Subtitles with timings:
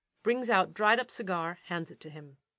[0.23, 2.37] [_Brings out dried up cigar, hands it to him.